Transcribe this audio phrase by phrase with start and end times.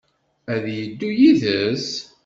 [0.53, 1.87] Ad d-yeddu yid-s?